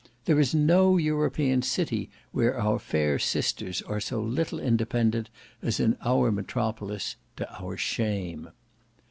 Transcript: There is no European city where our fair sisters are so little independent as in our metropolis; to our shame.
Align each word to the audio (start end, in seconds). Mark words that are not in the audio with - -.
There 0.25 0.39
is 0.39 0.55
no 0.55 0.97
European 0.97 1.61
city 1.61 2.09
where 2.31 2.59
our 2.59 2.79
fair 2.79 3.19
sisters 3.19 3.83
are 3.83 3.99
so 3.99 4.19
little 4.19 4.59
independent 4.59 5.29
as 5.61 5.79
in 5.79 5.95
our 6.03 6.31
metropolis; 6.31 7.17
to 7.35 7.47
our 7.61 7.77
shame. 7.77 8.49